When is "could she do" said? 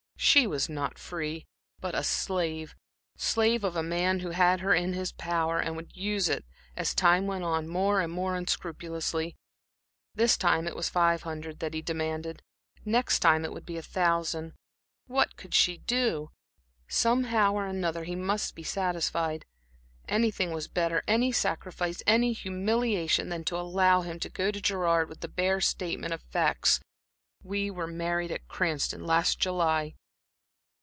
15.37-16.29